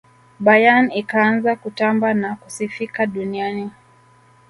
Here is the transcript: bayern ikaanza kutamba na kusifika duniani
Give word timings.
bayern 0.39 0.91
ikaanza 0.91 1.55
kutamba 1.55 2.13
na 2.13 2.35
kusifika 2.35 3.05
duniani 3.05 3.71